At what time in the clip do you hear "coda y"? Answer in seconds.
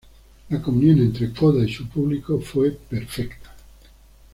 1.31-1.71